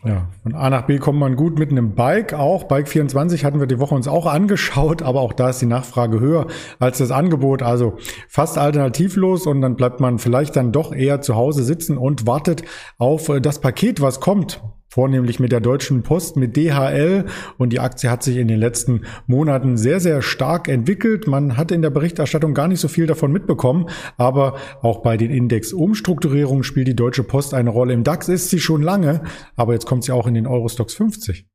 Ja, 0.04 0.26
von 0.42 0.54
A 0.54 0.70
nach 0.70 0.86
B 0.86 0.98
kommt 0.98 1.18
man 1.18 1.36
gut 1.36 1.58
mit 1.58 1.70
einem 1.70 1.94
Bike 1.94 2.32
auch. 2.32 2.64
Bike 2.64 2.88
24 2.88 3.44
hatten 3.44 3.60
wir 3.60 3.66
die 3.66 3.78
Woche 3.78 3.94
uns 3.94 4.08
auch 4.08 4.24
angeschaut, 4.24 5.02
aber 5.02 5.20
auch 5.20 5.34
da 5.34 5.50
ist 5.50 5.60
die 5.60 5.66
Nachfrage 5.66 6.18
höher 6.18 6.46
als 6.78 6.98
das 6.98 7.10
Angebot. 7.10 7.62
Also 7.62 7.98
fast 8.26 8.56
alternativlos 8.56 9.46
und 9.46 9.60
dann 9.60 9.76
bleibt 9.76 10.00
man 10.00 10.18
vielleicht 10.18 10.56
dann 10.56 10.72
doch 10.72 10.94
eher 10.94 11.20
zu 11.20 11.36
Hause 11.36 11.62
sitzen 11.62 11.98
und 11.98 12.26
wartet 12.26 12.62
auf 12.98 13.28
äh, 13.28 13.40
das 13.40 13.60
Paket, 13.60 14.00
was 14.00 14.20
kommt 14.20 14.62
vornehmlich 14.96 15.38
mit 15.40 15.52
der 15.52 15.60
Deutschen 15.60 16.02
Post, 16.02 16.38
mit 16.38 16.56
DHL. 16.56 17.26
Und 17.58 17.74
die 17.74 17.80
Aktie 17.80 18.10
hat 18.10 18.22
sich 18.22 18.38
in 18.38 18.48
den 18.48 18.58
letzten 18.58 19.02
Monaten 19.26 19.76
sehr, 19.76 20.00
sehr 20.00 20.22
stark 20.22 20.68
entwickelt. 20.68 21.26
Man 21.26 21.58
hat 21.58 21.70
in 21.70 21.82
der 21.82 21.90
Berichterstattung 21.90 22.54
gar 22.54 22.66
nicht 22.66 22.80
so 22.80 22.88
viel 22.88 23.06
davon 23.06 23.30
mitbekommen. 23.30 23.90
Aber 24.16 24.56
auch 24.80 25.02
bei 25.02 25.18
den 25.18 25.30
Index-Umstrukturierungen 25.30 26.64
spielt 26.64 26.88
die 26.88 26.96
Deutsche 26.96 27.24
Post 27.24 27.52
eine 27.52 27.68
Rolle. 27.68 27.92
Im 27.92 28.04
DAX 28.04 28.30
ist 28.30 28.48
sie 28.48 28.58
schon 28.58 28.80
lange, 28.80 29.20
aber 29.54 29.74
jetzt 29.74 29.84
kommt 29.84 30.02
sie 30.02 30.12
auch 30.12 30.26
in 30.26 30.32
den 30.32 30.46
Eurostox 30.46 30.94
50. 30.94 31.46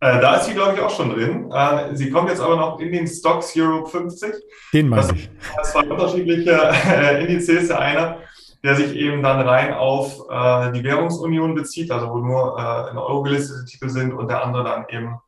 Äh, 0.00 0.20
da 0.20 0.36
ist 0.36 0.46
sie, 0.46 0.54
glaube 0.54 0.74
ich, 0.74 0.80
auch 0.80 0.90
schon 0.90 1.10
drin. 1.10 1.52
Äh, 1.52 1.94
sie 1.94 2.10
kommt 2.10 2.30
jetzt 2.30 2.40
aber 2.40 2.56
noch 2.56 2.80
in 2.80 2.90
den 2.90 3.06
Stocks 3.06 3.54
Europe 3.56 3.88
50. 3.90 4.32
Den 4.72 4.88
meine 4.88 5.12
ich. 5.14 5.30
Zwei 5.62 5.88
unterschiedliche 5.88 6.50
äh, 6.52 7.22
Indizes. 7.22 7.68
Der 7.68 7.78
eine 7.80 8.16
der 8.62 8.74
sich 8.74 8.94
eben 8.94 9.22
dann 9.22 9.40
rein 9.40 9.72
auf 9.72 10.18
äh, 10.30 10.72
die 10.72 10.82
Währungsunion 10.82 11.54
bezieht, 11.54 11.90
also 11.90 12.10
wo 12.10 12.18
nur 12.18 12.58
äh, 12.58 12.90
in 12.90 12.98
Euro 12.98 13.22
gelistete 13.22 13.64
Titel 13.64 13.88
sind 13.88 14.12
und 14.12 14.28
der 14.28 14.44
andere 14.44 14.64
dann 14.64 14.86
eben 14.88 15.18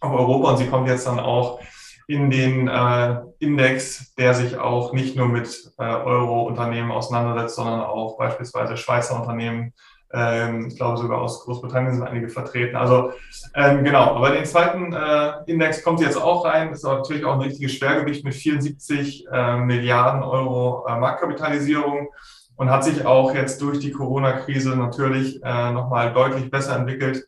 auf 0.00 0.12
Europa. 0.12 0.50
Und 0.50 0.56
sie 0.58 0.68
kommt 0.68 0.88
jetzt 0.88 1.06
dann 1.06 1.18
auch 1.18 1.60
in 2.06 2.30
den 2.30 2.68
äh, 2.68 3.20
Index, 3.38 4.14
der 4.16 4.34
sich 4.34 4.58
auch 4.58 4.92
nicht 4.92 5.16
nur 5.16 5.28
mit 5.28 5.72
äh, 5.78 5.82
Euro-Unternehmen 5.82 6.90
auseinandersetzt, 6.90 7.56
sondern 7.56 7.80
auch 7.80 8.18
beispielsweise 8.18 8.76
Schweizer 8.76 9.18
Unternehmen. 9.18 9.72
Ähm, 10.12 10.66
ich 10.68 10.76
glaube 10.76 10.98
sogar 10.98 11.22
aus 11.22 11.42
Großbritannien 11.44 11.94
sind 11.94 12.02
einige 12.02 12.28
vertreten. 12.28 12.76
Also 12.76 13.12
ähm, 13.54 13.82
genau, 13.82 14.14
aber 14.14 14.30
den 14.30 14.44
zweiten 14.44 14.92
äh, 14.92 15.32
Index 15.46 15.82
kommt 15.82 16.00
jetzt 16.00 16.20
auch 16.20 16.44
rein. 16.44 16.68
Das 16.68 16.80
ist 16.80 16.84
natürlich 16.84 17.24
auch 17.24 17.34
ein 17.34 17.40
richtiges 17.40 17.72
Schwergewicht 17.72 18.22
mit 18.24 18.34
74 18.34 19.26
äh, 19.32 19.56
Milliarden 19.56 20.22
Euro 20.22 20.86
äh, 20.86 20.98
Marktkapitalisierung 20.98 22.10
und 22.56 22.70
hat 22.70 22.84
sich 22.84 23.04
auch 23.04 23.34
jetzt 23.34 23.60
durch 23.60 23.78
die 23.80 23.90
Corona-Krise 23.90 24.76
natürlich 24.76 25.42
äh, 25.42 25.72
nochmal 25.72 26.12
deutlich 26.12 26.50
besser 26.50 26.76
entwickelt 26.76 27.26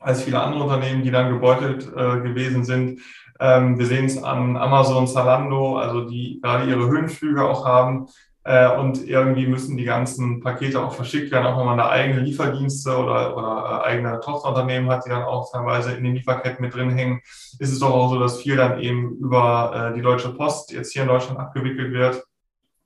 als 0.00 0.22
viele 0.22 0.40
andere 0.40 0.64
Unternehmen, 0.64 1.02
die 1.02 1.10
dann 1.10 1.32
gebeutelt 1.32 1.86
äh, 1.86 2.20
gewesen 2.20 2.64
sind. 2.64 3.00
Ähm, 3.40 3.78
wir 3.78 3.86
sehen 3.86 4.06
es 4.06 4.22
an 4.22 4.56
Amazon, 4.56 5.06
Zalando, 5.06 5.78
also 5.78 6.08
die 6.08 6.40
gerade 6.42 6.68
ihre 6.68 6.86
Höhenflüge 6.86 7.42
auch 7.42 7.64
haben. 7.64 8.06
Äh, 8.44 8.78
und 8.78 9.04
irgendwie 9.04 9.48
müssen 9.48 9.76
die 9.76 9.84
ganzen 9.84 10.40
Pakete 10.40 10.80
auch 10.80 10.92
verschickt 10.92 11.32
werden, 11.32 11.46
auch 11.46 11.58
wenn 11.58 11.66
man 11.66 11.78
da 11.78 11.90
eigene 11.90 12.20
Lieferdienste 12.20 12.96
oder, 12.96 13.36
oder 13.36 13.82
äh, 13.82 13.88
eigene 13.88 14.20
Tochterunternehmen 14.20 14.88
hat, 14.88 15.04
die 15.04 15.10
dann 15.10 15.24
auch 15.24 15.50
teilweise 15.50 15.94
in 15.94 16.04
den 16.04 16.14
Lieferketten 16.14 16.64
mit 16.64 16.72
drin 16.72 16.90
hängen, 16.90 17.20
ist 17.24 17.72
es 17.72 17.80
doch 17.80 17.90
auch 17.90 18.10
so, 18.10 18.20
dass 18.20 18.40
viel 18.40 18.54
dann 18.54 18.78
eben 18.78 19.16
über 19.16 19.90
äh, 19.90 19.94
die 19.96 20.02
Deutsche 20.02 20.28
Post 20.28 20.70
jetzt 20.70 20.92
hier 20.92 21.02
in 21.02 21.08
Deutschland 21.08 21.40
abgewickelt 21.40 21.92
wird 21.92 22.22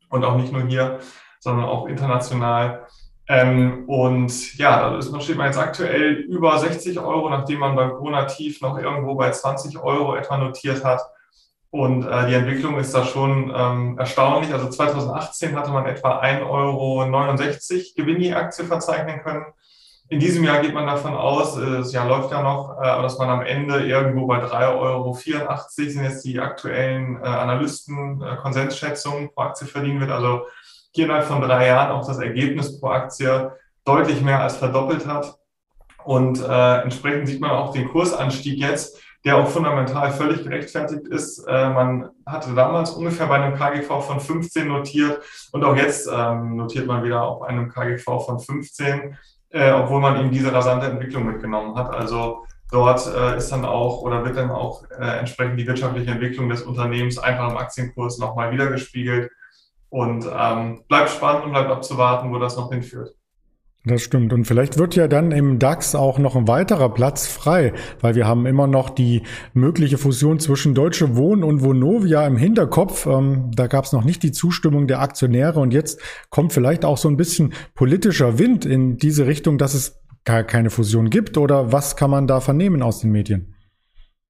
und 0.08 0.24
auch 0.24 0.38
nicht 0.38 0.50
nur 0.50 0.62
hier 0.62 1.00
sondern 1.40 1.66
auch 1.66 1.88
international. 1.88 2.86
Ähm, 3.28 3.84
und 3.88 4.56
ja, 4.56 4.98
da 4.98 5.20
steht 5.20 5.36
man 5.36 5.46
jetzt 5.46 5.58
aktuell 5.58 6.12
über 6.12 6.58
60 6.58 6.98
Euro, 6.98 7.30
nachdem 7.30 7.60
man 7.60 7.76
beim 7.76 7.90
Corona-Tief 7.92 8.60
noch 8.60 8.78
irgendwo 8.78 9.14
bei 9.14 9.30
20 9.30 9.78
Euro 9.78 10.16
etwa 10.16 10.36
notiert 10.36 10.84
hat. 10.84 11.00
Und 11.70 12.04
äh, 12.04 12.26
die 12.26 12.34
Entwicklung 12.34 12.78
ist 12.78 12.92
da 12.92 13.04
schon 13.04 13.52
ähm, 13.54 13.96
erstaunlich. 13.98 14.52
Also 14.52 14.68
2018 14.68 15.56
hatte 15.56 15.70
man 15.70 15.86
etwa 15.86 16.20
1,69 16.20 16.48
Euro 16.50 17.04
Gewinn 17.96 18.20
je 18.20 18.34
Aktie 18.34 18.64
verzeichnen 18.64 19.22
können. 19.22 19.44
In 20.08 20.18
diesem 20.18 20.42
Jahr 20.42 20.60
geht 20.60 20.74
man 20.74 20.88
davon 20.88 21.14
aus, 21.14 21.56
äh, 21.56 21.78
das 21.78 21.92
Jahr 21.92 22.08
läuft 22.08 22.32
ja 22.32 22.42
noch, 22.42 22.76
äh, 22.80 23.02
dass 23.02 23.16
man 23.18 23.28
am 23.28 23.42
Ende 23.42 23.86
irgendwo 23.86 24.26
bei 24.26 24.38
3,84 24.44 24.80
Euro 24.80 25.14
sind 25.68 26.02
jetzt 26.02 26.24
die 26.24 26.40
aktuellen 26.40 27.22
äh, 27.22 27.26
Analysten 27.26 28.20
äh, 28.20 29.28
pro 29.28 29.42
Aktie 29.42 29.68
verdienen 29.68 30.00
wird. 30.00 30.10
Also 30.10 30.46
hier 30.92 31.04
innerhalb 31.04 31.24
von 31.24 31.40
drei 31.40 31.68
Jahren 31.68 31.92
auch 31.92 32.06
das 32.06 32.18
Ergebnis 32.18 32.80
pro 32.80 32.88
Aktie 32.88 33.52
deutlich 33.84 34.20
mehr 34.22 34.40
als 34.40 34.56
verdoppelt 34.56 35.06
hat. 35.06 35.36
Und 36.04 36.42
äh, 36.42 36.80
entsprechend 36.82 37.28
sieht 37.28 37.40
man 37.40 37.50
auch 37.50 37.72
den 37.72 37.88
Kursanstieg 37.88 38.58
jetzt, 38.58 39.00
der 39.24 39.36
auch 39.36 39.48
fundamental 39.48 40.10
völlig 40.12 40.42
gerechtfertigt 40.44 41.06
ist. 41.08 41.46
Äh, 41.46 41.70
man 41.70 42.10
hatte 42.24 42.54
damals 42.54 42.90
ungefähr 42.90 43.26
bei 43.26 43.36
einem 43.36 43.54
KGV 43.54 44.00
von 44.00 44.20
15 44.20 44.66
notiert 44.66 45.22
und 45.52 45.64
auch 45.64 45.76
jetzt 45.76 46.08
ähm, 46.12 46.56
notiert 46.56 46.86
man 46.86 47.04
wieder 47.04 47.22
auf 47.22 47.42
einem 47.42 47.68
KGV 47.68 48.04
von 48.04 48.38
15, 48.38 49.16
äh, 49.50 49.72
obwohl 49.72 50.00
man 50.00 50.18
eben 50.18 50.30
diese 50.30 50.52
rasante 50.52 50.86
Entwicklung 50.86 51.26
mitgenommen 51.26 51.76
hat. 51.76 51.94
Also 51.94 52.44
dort 52.70 53.06
äh, 53.06 53.36
ist 53.36 53.50
dann 53.52 53.64
auch 53.64 54.00
oder 54.02 54.24
wird 54.24 54.36
dann 54.36 54.50
auch 54.50 54.84
äh, 54.90 55.18
entsprechend 55.18 55.58
die 55.58 55.66
wirtschaftliche 55.66 56.12
Entwicklung 56.12 56.48
des 56.48 56.62
Unternehmens 56.62 57.18
einfach 57.18 57.50
im 57.50 57.58
Aktienkurs 57.58 58.18
nochmal 58.18 58.52
wiedergespiegelt. 58.52 59.30
Und 59.90 60.24
ähm, 60.32 60.82
bleibt 60.88 61.10
spannend 61.10 61.44
und 61.44 61.52
bleibt 61.52 61.70
abzuwarten, 61.70 62.32
wo 62.32 62.38
das 62.38 62.56
noch 62.56 62.70
hinführt. 62.70 63.14
Das 63.84 64.02
stimmt. 64.02 64.34
Und 64.34 64.44
vielleicht 64.44 64.76
wird 64.76 64.94
ja 64.94 65.08
dann 65.08 65.32
im 65.32 65.58
DAX 65.58 65.94
auch 65.94 66.18
noch 66.18 66.36
ein 66.36 66.46
weiterer 66.46 66.90
Platz 66.90 67.26
frei, 67.26 67.72
weil 68.02 68.14
wir 68.14 68.28
haben 68.28 68.44
immer 68.44 68.66
noch 68.66 68.90
die 68.90 69.22
mögliche 69.54 69.96
Fusion 69.96 70.38
zwischen 70.38 70.74
Deutsche 70.74 71.16
Wohnen 71.16 71.42
und 71.42 71.64
Vonovia 71.64 72.26
im 72.26 72.36
Hinterkopf. 72.36 73.06
Ähm, 73.06 73.50
da 73.54 73.68
gab 73.68 73.86
es 73.86 73.92
noch 73.92 74.04
nicht 74.04 74.22
die 74.22 74.32
Zustimmung 74.32 74.86
der 74.86 75.00
Aktionäre 75.00 75.60
und 75.60 75.72
jetzt 75.72 75.98
kommt 76.28 76.52
vielleicht 76.52 76.84
auch 76.84 76.98
so 76.98 77.08
ein 77.08 77.16
bisschen 77.16 77.54
politischer 77.74 78.38
Wind 78.38 78.66
in 78.66 78.98
diese 78.98 79.26
Richtung, 79.26 79.56
dass 79.56 79.72
es 79.72 79.98
gar 80.26 80.44
keine 80.44 80.68
Fusion 80.68 81.08
gibt 81.08 81.38
oder 81.38 81.72
was 81.72 81.96
kann 81.96 82.10
man 82.10 82.26
da 82.26 82.40
vernehmen 82.40 82.82
aus 82.82 83.00
den 83.00 83.10
Medien? 83.10 83.54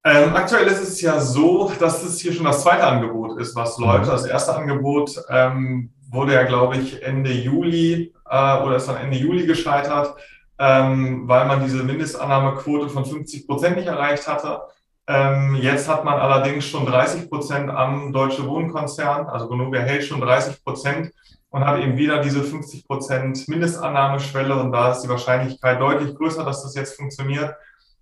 Ähm, 0.03 0.35
aktuell 0.35 0.67
ist 0.67 0.81
es 0.81 1.01
ja 1.03 1.21
so, 1.21 1.71
dass 1.79 2.03
es 2.03 2.21
hier 2.21 2.33
schon 2.33 2.47
das 2.47 2.63
zweite 2.63 2.87
Angebot 2.87 3.39
ist, 3.39 3.55
was 3.55 3.77
läuft. 3.79 4.07
Mhm. 4.07 4.11
Das 4.11 4.25
erste 4.25 4.55
Angebot 4.55 5.23
ähm, 5.29 5.93
wurde 6.11 6.35
ja, 6.35 6.45
glaube 6.45 6.79
ich, 6.79 7.03
Ende 7.03 7.33
Juli 7.33 8.15
äh, 8.29 8.57
oder 8.63 8.77
ist 8.77 8.89
dann 8.89 8.97
Ende 8.97 9.19
Juli 9.19 9.47
gescheitert, 9.47 10.15
ähm, 10.59 11.29
weil 11.29 11.47
man 11.47 11.63
diese 11.63 11.83
Mindestannahmequote 11.83 12.89
von 12.89 13.05
50 13.05 13.47
Prozent 13.47 13.77
nicht 13.77 13.89
erreicht 13.89 14.27
hatte. 14.27 14.63
Ähm, 15.07 15.57
jetzt 15.57 15.89
hat 15.89 16.05
man 16.05 16.19
allerdings 16.19 16.65
schon 16.65 16.87
30 16.87 17.29
Prozent 17.29 17.69
am 17.69 18.13
Deutsche 18.13 18.47
Wohnkonzern, 18.47 19.27
also 19.27 19.51
Vonovia 19.51 19.81
hält 19.81 20.05
schon 20.05 20.21
30 20.21 20.65
Prozent 20.65 21.13
und 21.51 21.67
hat 21.67 21.81
eben 21.81 21.99
wieder 21.99 22.23
diese 22.23 22.43
50 22.43 22.87
Prozent 22.87 23.49
Mindestannahmeschwelle 23.49 24.55
und 24.55 24.73
da 24.73 24.93
ist 24.93 25.03
die 25.03 25.09
Wahrscheinlichkeit 25.09 25.81
deutlich 25.81 26.15
größer, 26.15 26.45
dass 26.45 26.63
das 26.63 26.75
jetzt 26.75 26.97
funktioniert. 26.97 27.55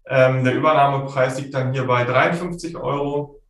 Ähm, 0.09 0.45
der 0.45 0.55
Übernahmepreis 0.55 1.39
liegt 1.39 1.55
dann 1.55 1.73
hier 1.73 1.87
bei 1.87 2.05
53 2.05 2.77
Euro 2.77 3.41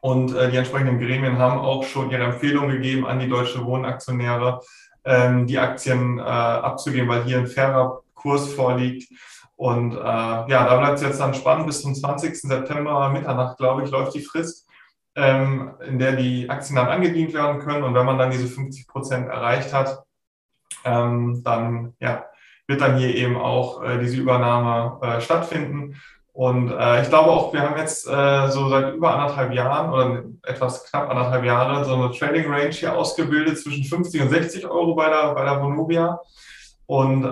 und 0.00 0.34
äh, 0.34 0.50
die 0.50 0.56
entsprechenden 0.56 0.98
Gremien 0.98 1.38
haben 1.38 1.58
auch 1.58 1.84
schon 1.84 2.10
ihre 2.10 2.24
Empfehlung 2.24 2.68
gegeben 2.68 3.06
an 3.06 3.18
die 3.18 3.28
Deutsche 3.28 3.64
Wohnaktionäre, 3.64 4.60
ähm, 5.04 5.46
die 5.46 5.58
Aktien 5.58 6.18
äh, 6.18 6.22
abzugeben, 6.22 7.08
weil 7.08 7.24
hier 7.24 7.38
ein 7.38 7.46
fairer 7.46 8.02
Kurs 8.14 8.52
vorliegt. 8.52 9.12
Und 9.56 9.92
äh, 9.92 9.98
ja, 9.98 10.46
da 10.46 10.76
bleibt 10.76 10.98
es 10.98 11.02
jetzt 11.02 11.20
dann 11.20 11.34
spannend. 11.34 11.66
Bis 11.66 11.82
zum 11.82 11.94
20. 11.94 12.40
September 12.42 13.08
Mitternacht, 13.08 13.58
glaube 13.58 13.82
ich, 13.82 13.90
läuft 13.90 14.14
die 14.14 14.22
Frist, 14.22 14.68
ähm, 15.16 15.72
in 15.84 15.98
der 15.98 16.12
die 16.12 16.48
Aktien 16.48 16.76
dann 16.76 16.88
angedient 16.88 17.34
werden 17.34 17.58
können. 17.60 17.82
Und 17.82 17.94
wenn 17.94 18.06
man 18.06 18.18
dann 18.18 18.30
diese 18.30 18.46
50 18.46 18.86
Prozent 18.86 19.28
erreicht 19.28 19.72
hat, 19.72 20.04
ähm, 20.84 21.42
dann 21.42 21.94
ja, 21.98 22.24
wird 22.68 22.80
dann 22.82 22.98
hier 22.98 23.14
eben 23.14 23.36
auch 23.36 23.82
äh, 23.82 23.98
diese 23.98 24.18
Übernahme 24.18 25.00
äh, 25.02 25.20
stattfinden. 25.20 25.96
Und 26.32 26.70
äh, 26.70 27.02
ich 27.02 27.08
glaube 27.08 27.30
auch, 27.30 27.52
wir 27.52 27.62
haben 27.62 27.76
jetzt 27.78 28.06
äh, 28.06 28.48
so 28.48 28.68
seit 28.68 28.94
über 28.94 29.12
anderthalb 29.12 29.52
Jahren 29.52 29.92
oder 29.92 30.22
etwas 30.44 30.84
knapp 30.84 31.10
anderthalb 31.10 31.44
Jahre 31.44 31.84
so 31.84 31.94
eine 31.94 32.12
Trading 32.12 32.48
Range 32.48 32.70
hier 32.70 32.96
ausgebildet 32.96 33.58
zwischen 33.58 33.82
50 33.82 34.22
und 34.22 34.28
60 34.28 34.66
Euro 34.66 34.94
bei 34.94 35.08
der, 35.08 35.34
bei 35.34 35.44
der 35.44 35.60
Vonovia. 35.60 36.20
Und 36.86 37.24
äh, 37.24 37.28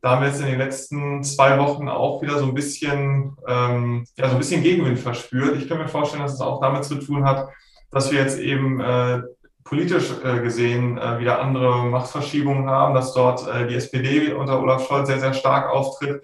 da 0.00 0.10
haben 0.10 0.20
wir 0.20 0.28
jetzt 0.28 0.40
in 0.40 0.46
den 0.46 0.58
letzten 0.58 1.24
zwei 1.24 1.58
Wochen 1.58 1.88
auch 1.88 2.20
wieder 2.20 2.38
so 2.38 2.44
ein 2.44 2.54
bisschen, 2.54 3.36
ähm, 3.46 4.04
ja, 4.16 4.28
so 4.28 4.34
ein 4.34 4.38
bisschen 4.38 4.62
Gegenwind 4.62 4.98
verspürt. 4.98 5.56
Ich 5.56 5.68
kann 5.68 5.78
mir 5.78 5.88
vorstellen, 5.88 6.22
dass 6.22 6.34
es 6.34 6.40
auch 6.40 6.60
damit 6.60 6.84
zu 6.84 6.96
tun 6.96 7.24
hat, 7.24 7.48
dass 7.90 8.12
wir 8.12 8.20
jetzt 8.20 8.38
eben 8.38 8.80
äh, 8.80 9.22
politisch 9.68 10.10
äh, 10.24 10.40
gesehen 10.40 10.96
äh, 10.96 11.18
wieder 11.18 11.40
andere 11.40 11.84
Machtverschiebungen 11.84 12.70
haben, 12.70 12.94
dass 12.94 13.12
dort 13.12 13.46
äh, 13.46 13.66
die 13.66 13.74
SPD 13.74 14.32
unter 14.32 14.60
Olaf 14.60 14.86
Scholz 14.86 15.08
sehr, 15.08 15.20
sehr 15.20 15.34
stark 15.34 15.70
auftritt 15.70 16.22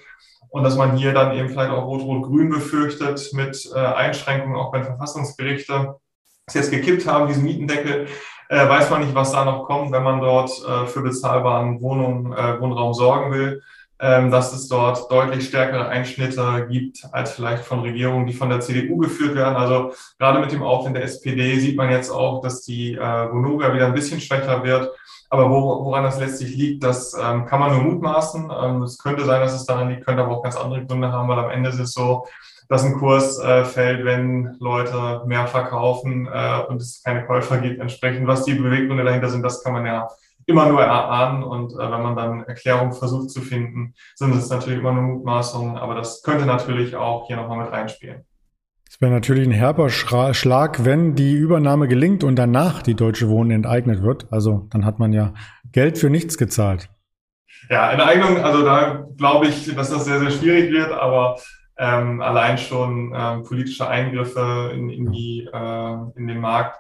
und 0.49 0.65
dass 0.65 0.77
man 0.77 0.97
hier 0.97 1.13
dann 1.13 1.37
eben 1.37 1.51
vielleicht 1.51 1.71
auch 1.71 1.85
Rot-Rot-Grün 1.85 2.49
befürchtet 2.49 3.33
mit 3.33 3.69
Einschränkungen, 3.75 4.57
auch 4.57 4.73
wenn 4.73 4.85
Verfassungsgerichte 4.85 5.97
es 6.47 6.55
jetzt 6.55 6.71
gekippt 6.71 7.09
haben, 7.09 7.27
diesen 7.27 7.43
Mietendeckel 7.43 8.07
weiß 8.49 8.89
man 8.91 9.01
nicht, 9.01 9.17
was 9.17 9.33
da 9.33 9.45
noch 9.45 9.65
kommt, 9.65 9.91
wenn 9.91 10.05
man 10.05 10.21
dort 10.21 10.51
für 10.87 11.01
bezahlbaren 11.01 11.81
Wohnungen, 11.81 12.31
Wohnraum 12.61 12.95
sorgen 12.95 13.33
will, 13.33 13.63
dass 13.99 14.53
es 14.53 14.69
dort 14.69 15.11
deutlich 15.11 15.47
stärkere 15.47 15.89
Einschnitte 15.89 16.67
gibt 16.69 17.07
als 17.13 17.33
vielleicht 17.33 17.65
von 17.65 17.81
Regierungen, 17.81 18.27
die 18.27 18.33
von 18.33 18.51
der 18.51 18.61
CDU 18.61 18.97
geführt 18.99 19.35
werden. 19.37 19.57
Also 19.57 19.93
gerade 20.19 20.41
mit 20.41 20.53
dem 20.53 20.63
Aufwind 20.63 20.97
der 20.97 21.05
SPD 21.05 21.59
sieht 21.61 21.77
man 21.77 21.91
jetzt 21.91 22.11
auch, 22.11 22.43
dass 22.43 22.63
die 22.63 22.95
äh, 22.95 22.99
Vonovia 22.99 23.73
wieder 23.73 23.87
ein 23.87 23.95
bisschen 23.95 24.21
schwächer 24.21 24.63
wird. 24.65 24.91
Aber 25.31 25.51
wo, 25.51 25.85
woran 25.85 26.05
das 26.05 26.19
letztlich 26.19 26.55
liegt, 26.55 26.85
das 26.85 27.15
ähm, 27.15 27.47
kann 27.47 27.61
man 27.61 27.73
nur 27.73 27.83
mutmaßen. 27.83 28.53
Ähm, 28.63 28.83
es 28.83 28.99
könnte 28.99 29.25
sein, 29.25 29.41
dass 29.41 29.55
es 29.55 29.67
daran 29.67 29.89
liegt, 29.89 30.05
könnte 30.05 30.23
aber 30.23 30.37
auch 30.37 30.43
ganz 30.43 30.57
andere 30.57 30.85
Gründe 30.85 31.11
haben, 31.11 31.29
weil 31.29 31.39
am 31.39 31.51
Ende 31.51 31.71
ist 31.71 31.81
es 31.81 31.93
so, 31.93 32.27
dass 32.69 32.85
ein 32.85 32.95
Kurs 32.95 33.39
äh, 33.41 33.65
fällt, 33.65 34.05
wenn 34.05 34.57
Leute 34.59 35.23
mehr 35.27 35.47
verkaufen 35.47 36.29
äh, 36.33 36.61
und 36.69 36.81
es 36.81 37.03
keine 37.03 37.27
Käufer 37.27 37.59
gibt. 37.59 37.81
Entsprechend, 37.81 38.27
was 38.27 38.45
die 38.45 38.55
Beweggründe 38.55 39.05
dahinter 39.05 39.29
sind, 39.29 39.43
das 39.43 39.63
kann 39.63 39.73
man 39.73 39.87
ja 39.87 40.09
immer 40.47 40.69
nur 40.69 40.83
erahnen. 40.83 41.43
Und 41.43 41.73
äh, 41.73 41.79
wenn 41.79 42.03
man 42.03 42.17
dann 42.17 42.45
Erklärungen 42.45 42.93
versucht 42.93 43.31
zu 43.31 43.41
finden, 43.41 43.95
sind 44.15 44.35
es 44.35 44.51
natürlich 44.51 44.79
immer 44.79 44.93
nur 44.93 45.03
Mutmaßungen. 45.03 45.77
Aber 45.77 45.95
das 45.95 46.23
könnte 46.23 46.47
natürlich 46.47 46.97
auch 46.97 47.27
hier 47.27 47.37
nochmal 47.37 47.65
mit 47.65 47.73
reinspielen. 47.73 48.25
Es 48.89 49.01
wäre 49.01 49.13
natürlich 49.13 49.49
ein 49.49 49.53
herber 49.53 49.91
Schlag, 49.91 50.85
wenn 50.85 51.17
die 51.17 51.33
Übernahme 51.33 51.89
gelingt 51.89 52.23
und 52.23 52.37
danach 52.37 52.81
die 52.81 52.95
Deutsche 52.95 53.29
Wohnen 53.29 53.51
enteignet 53.51 54.03
wird. 54.03 54.29
Also 54.31 54.69
dann 54.71 54.85
hat 54.85 55.01
man 55.01 55.13
ja 55.13 55.35
Geld 55.73 55.99
für 55.99 56.11
nichts 56.11 56.39
gezahlt. 56.39 56.89
Ja, 57.69 57.91
Enteignung, 57.91 58.45
also 58.45 58.65
da 58.65 59.09
glaube 59.17 59.47
ich, 59.49 59.75
dass 59.75 59.91
das 59.91 60.05
sehr, 60.05 60.21
sehr 60.21 60.31
schwierig 60.31 60.71
wird, 60.71 60.93
aber 60.93 61.39
ähm, 61.77 62.21
allein 62.21 62.59
schon 62.59 63.13
ähm, 63.17 63.43
politische 63.43 63.89
Eingriffe 63.89 64.71
in, 64.73 64.89
in, 64.91 65.11
die, 65.11 65.49
äh, 65.53 65.97
in 66.17 66.29
den 66.29 66.41
Markt 66.41 66.79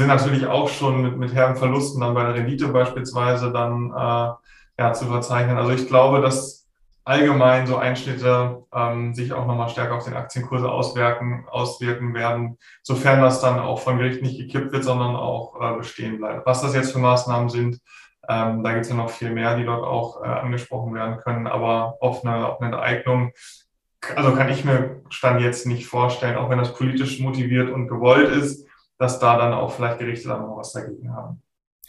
sind 0.00 0.08
natürlich 0.08 0.46
auch 0.46 0.68
schon 0.68 1.02
mit, 1.02 1.18
mit 1.18 1.34
herben 1.34 1.56
Verlusten 1.56 2.00
dann 2.00 2.14
bei 2.14 2.24
der 2.24 2.34
Rendite 2.34 2.68
beispielsweise 2.68 3.52
dann 3.52 3.90
äh, 3.90 4.82
ja, 4.82 4.92
zu 4.94 5.04
verzeichnen. 5.04 5.58
Also 5.58 5.72
ich 5.72 5.86
glaube, 5.88 6.22
dass 6.22 6.66
allgemein 7.04 7.66
so 7.66 7.76
Einschnitte 7.76 8.62
ähm, 8.74 9.12
sich 9.12 9.34
auch 9.34 9.46
nochmal 9.46 9.68
stärker 9.68 9.96
auf 9.96 10.04
den 10.04 10.16
Aktienkurse 10.16 10.70
auswirken, 10.70 11.44
auswirken 11.50 12.14
werden, 12.14 12.56
sofern 12.82 13.20
das 13.20 13.42
dann 13.42 13.58
auch 13.58 13.80
von 13.80 13.98
Gericht 13.98 14.22
nicht 14.22 14.38
gekippt 14.38 14.72
wird, 14.72 14.84
sondern 14.84 15.16
auch 15.16 15.60
äh, 15.60 15.76
bestehen 15.76 16.16
bleibt. 16.16 16.46
Was 16.46 16.62
das 16.62 16.74
jetzt 16.74 16.92
für 16.92 16.98
Maßnahmen 16.98 17.50
sind, 17.50 17.78
ähm, 18.26 18.62
da 18.62 18.72
gibt 18.72 18.84
es 18.84 18.90
ja 18.90 18.96
noch 18.96 19.10
viel 19.10 19.30
mehr, 19.30 19.56
die 19.56 19.64
dort 19.64 19.84
auch 19.84 20.22
äh, 20.22 20.28
angesprochen 20.28 20.94
werden 20.94 21.18
können. 21.18 21.46
Aber 21.46 21.98
auf 22.00 22.24
eine, 22.24 22.46
auf 22.46 22.60
eine 22.60 22.74
Enteignung 22.74 23.32
also 24.16 24.34
kann 24.34 24.48
ich 24.48 24.64
mir 24.64 25.02
Stand 25.10 25.42
jetzt 25.42 25.66
nicht 25.66 25.86
vorstellen, 25.86 26.38
auch 26.38 26.48
wenn 26.48 26.58
das 26.58 26.72
politisch 26.72 27.20
motiviert 27.20 27.70
und 27.70 27.86
gewollt 27.86 28.30
ist, 28.30 28.66
dass 29.00 29.18
da 29.18 29.38
dann 29.38 29.54
auch 29.54 29.72
vielleicht 29.72 29.98
Gerichte 29.98 30.28
dann 30.28 30.42
noch 30.42 30.58
was 30.58 30.72
dagegen 30.72 31.10
haben. 31.10 31.42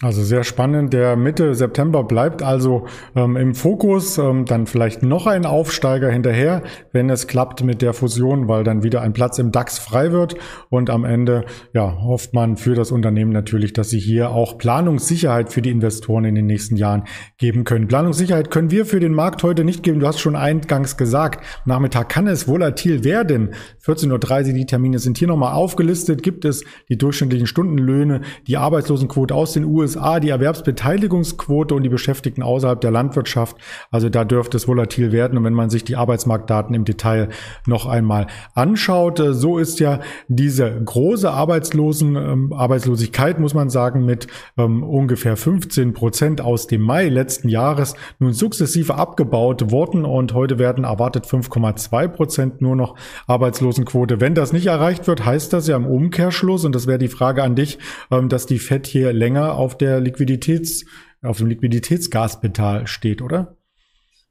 Also 0.03 0.24
sehr 0.24 0.43
spannend. 0.43 0.93
Der 0.93 1.15
Mitte 1.15 1.53
September 1.53 2.03
bleibt 2.03 2.41
also 2.41 2.88
ähm, 3.15 3.38
im 3.38 3.53
Fokus. 3.53 4.17
Ähm, 4.17 4.46
dann 4.46 4.65
vielleicht 4.65 5.03
noch 5.03 5.27
ein 5.27 5.46
Aufsteiger 5.46 6.10
hinterher, 6.10 6.63
wenn 6.91 7.12
es 7.12 7.27
klappt 7.27 7.63
mit 7.63 7.84
der 7.84 7.93
Fusion, 7.93 8.48
weil 8.48 8.63
dann 8.63 8.81
wieder 8.81 9.01
ein 9.01 9.13
Platz 9.13 9.38
im 9.38 9.51
DAX 9.51 9.77
frei 9.77 10.12
wird. 10.12 10.36
Und 10.70 10.89
am 10.89 11.05
Ende 11.05 11.46
ja, 11.74 12.01
hofft 12.01 12.34
man 12.34 12.58
für 12.58 12.74
das 12.74 12.91
Unternehmen 12.91 13.31
natürlich, 13.31 13.74
dass 13.74 13.91
sie 13.91 14.00
hier 14.00 14.31
auch 14.31 14.58
Planungssicherheit 14.58 15.53
für 15.53 15.62
die 15.62 15.70
Investoren 15.70 16.25
in 16.25 16.34
den 16.34 16.48
nächsten 16.48 16.77
Jahren 16.77 17.03
geben 17.38 17.63
können. 17.63 17.88
Planungssicherheit 17.88 18.50
können 18.50 18.72
wir 18.72 18.88
für 18.88 19.00
den 19.00 19.13
Markt 19.13 19.43
heute 19.43 19.63
nicht 19.63 19.84
geben. 19.84 20.00
Du 20.00 20.08
hast 20.08 20.20
schon 20.20 20.36
eingangs 20.36 20.98
gesagt, 20.98 21.46
Nachmittag 21.65 22.10
kann 22.10 22.25
es 22.25 22.48
volatil 22.48 23.03
werden. 23.03 23.53
14.30 23.86 24.48
Uhr, 24.48 24.53
die 24.53 24.65
Termine 24.65 24.98
sind 24.98 25.20
hier 25.20 25.27
nochmal 25.27 25.53
aufgelistet. 25.53 26.24
Gibt 26.24 26.43
es 26.43 26.63
die 26.89 26.98
durchschnittlichen 26.98 27.46
Stundenlöhne, 27.46 28.22
die 28.48 28.58
Arbeitslosenquote 28.58 29.36
aus 29.36 29.53
den 29.53 29.65
USA? 29.65 29.91
USA 29.92 30.20
die 30.20 30.30
Erwerbsbeteiligungsquote 30.30 31.76
und 31.76 31.84
die 31.84 31.90
Beschäftigten 31.90 32.44
außerhalb 32.44 32.80
der 32.80 32.92
Landwirtschaft. 32.92 33.58
Also 33.90 34.10
da 34.10 34.24
dürfte 34.24 34.58
es 34.58 34.68
volatil 34.68 35.12
werden. 35.12 35.38
Und 35.38 35.44
wenn 35.44 35.54
man 35.54 35.70
sich 35.70 35.84
die 35.84 35.96
Arbeitsmarktdaten 35.96 36.76
im 36.76 36.86
Detail 36.86 37.30
noch 37.66 37.86
einmal 37.86 38.28
anschaut, 38.54 39.20
äh, 39.20 39.34
so 39.34 39.58
ist 39.58 39.80
ja 39.80 40.00
diese 40.28 40.72
große 40.72 41.30
Arbeitslosen, 41.30 42.16
ähm, 42.16 42.54
Arbeitslosigkeit, 42.54 43.40
muss 43.40 43.54
man 43.54 43.70
sagen, 43.70 44.06
mit 44.06 44.28
ähm, 44.58 44.84
ungefähr 44.84 45.36
15 45.36 45.94
Prozent 45.94 46.42
aus 46.42 46.68
dem 46.68 46.82
Mai 46.82 47.10
letzten 47.10 47.50
Jahres 47.50 47.96
nun 48.20 48.34
sukzessive 48.34 48.96
abgebaut 48.96 49.72
worden. 49.72 50.06
Und 50.06 50.34
heute 50.34 50.60
werden 50.60 50.84
erwartet 50.84 51.26
5,2 51.26 52.08
Prozent 52.08 52.62
nur 52.62 52.76
noch 52.76 52.96
Arbeitslosenquote. 53.28 54.22
Wenn 54.22 54.36
das 54.36 54.54
nicht 54.54 54.68
erreicht 54.68 55.08
wird, 55.08 55.26
heißt 55.26 55.54
das 55.54 55.68
ja 55.68 55.76
im 55.76 55.86
Umkehrschluss, 55.86 56.66
und 56.66 56.76
das 56.76 56.88
wäre 56.88 57.00
die 57.00 57.08
Frage 57.08 57.44
an 57.44 57.56
dich, 57.56 57.80
ähm, 58.10 58.30
dass 58.30 58.46
die 58.46 58.60
FED 58.60 58.88
hier 58.88 59.14
länger 59.14 59.56
auf 59.56 59.71
der 59.75 60.00
Liquiditäts, 60.00 60.86
auf 61.24 61.38
dem 61.38 61.48
Liquiditätsgaspedal 61.48 62.88
steht, 62.88 63.22
oder? 63.22 63.58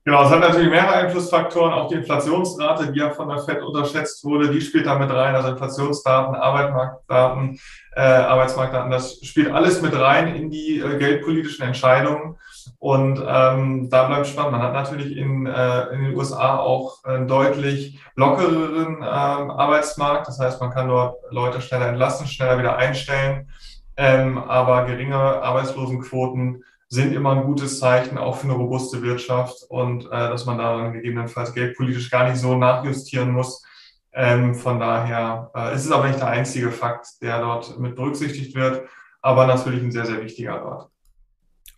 Genau, 0.02 0.24
es 0.24 0.30
hat 0.30 0.40
natürlich 0.40 0.70
mehrere 0.70 0.94
Einflussfaktoren. 0.94 1.74
Auch 1.74 1.88
die 1.88 1.96
Inflationsrate, 1.96 2.90
die 2.90 2.98
ja 2.98 3.10
von 3.10 3.28
der 3.28 3.38
FED 3.38 3.62
unterschätzt 3.62 4.24
wurde, 4.24 4.50
die 4.50 4.62
spielt 4.62 4.86
da 4.86 4.98
mit 4.98 5.10
rein. 5.10 5.34
Also 5.34 5.50
Inflationsdaten, 5.50 6.34
Arbeitsmarktdaten, 6.34 7.60
äh, 7.94 8.00
Arbeitsmarktdaten, 8.00 8.90
das 8.90 9.18
spielt 9.22 9.52
alles 9.52 9.82
mit 9.82 9.94
rein 9.94 10.34
in 10.34 10.50
die 10.50 10.80
äh, 10.80 10.98
geldpolitischen 10.98 11.66
Entscheidungen. 11.66 12.36
Und 12.78 13.22
ähm, 13.24 13.90
da 13.90 14.04
bleibt 14.04 14.26
spannend. 14.26 14.52
Man 14.52 14.62
hat 14.62 14.72
natürlich 14.72 15.14
in, 15.14 15.44
äh, 15.46 15.82
in 15.92 16.04
den 16.04 16.16
USA 16.16 16.56
auch 16.56 17.04
einen 17.04 17.28
deutlich 17.28 18.00
lockereren 18.16 18.96
ähm, 18.96 19.02
Arbeitsmarkt. 19.02 20.28
Das 20.28 20.40
heißt, 20.40 20.62
man 20.62 20.70
kann 20.70 20.88
dort 20.88 21.18
Leute 21.30 21.60
schneller 21.60 21.88
entlassen, 21.88 22.26
schneller 22.26 22.58
wieder 22.58 22.76
einstellen. 22.76 23.50
Ähm, 23.96 24.38
aber 24.38 24.84
geringe 24.86 25.16
Arbeitslosenquoten 25.16 26.64
sind 26.88 27.12
immer 27.12 27.32
ein 27.32 27.44
gutes 27.44 27.78
Zeichen, 27.78 28.18
auch 28.18 28.36
für 28.36 28.44
eine 28.44 28.54
robuste 28.54 29.02
Wirtschaft 29.02 29.62
und 29.68 30.06
äh, 30.06 30.08
dass 30.08 30.44
man 30.44 30.58
da 30.58 30.76
dann 30.76 30.92
gegebenenfalls 30.92 31.54
geldpolitisch 31.54 32.10
gar 32.10 32.28
nicht 32.28 32.38
so 32.38 32.56
nachjustieren 32.56 33.30
muss. 33.30 33.64
Ähm, 34.12 34.56
von 34.56 34.80
daher 34.80 35.50
äh, 35.54 35.74
ist 35.74 35.84
es 35.84 35.92
aber 35.92 36.08
nicht 36.08 36.18
der 36.18 36.28
einzige 36.28 36.72
Fakt, 36.72 37.22
der 37.22 37.40
dort 37.40 37.78
mit 37.78 37.94
berücksichtigt 37.94 38.56
wird, 38.56 38.88
aber 39.22 39.46
natürlich 39.46 39.82
ein 39.82 39.92
sehr, 39.92 40.06
sehr 40.06 40.20
wichtiger 40.20 40.54
Rat. 40.54 40.90